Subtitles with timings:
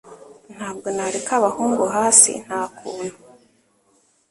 [0.55, 3.15] Ntabwo nareka abahungu hasi, ntakuntu.